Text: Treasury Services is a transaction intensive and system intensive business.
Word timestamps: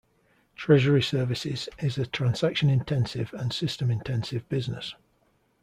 Treasury 0.55 1.03
Services 1.03 1.69
is 1.77 1.99
a 1.99 2.07
transaction 2.07 2.71
intensive 2.71 3.31
and 3.35 3.53
system 3.53 3.91
intensive 3.91 4.49
business. 4.49 4.95